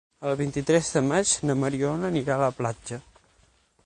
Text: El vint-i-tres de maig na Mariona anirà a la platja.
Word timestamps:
El 0.27 0.31
vint-i-tres 0.37 0.87
de 0.95 1.03
maig 1.09 1.33
na 1.49 1.55
Mariona 1.65 2.09
anirà 2.13 2.37
a 2.39 2.43
la 2.45 2.51
platja. 2.63 2.99